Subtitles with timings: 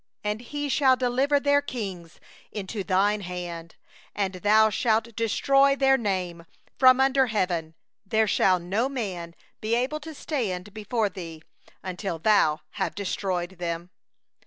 [0.25, 2.19] 24And He shall deliver their kings
[2.51, 3.75] into thy hand,
[4.15, 9.35] and thou shalt make their name to perish from under heaven; there shall no man
[9.59, 11.43] be able to stand against thee,
[11.83, 13.91] until thou have destroyed them.